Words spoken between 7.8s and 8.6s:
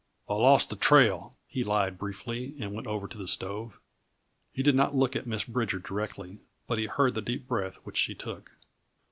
which she took.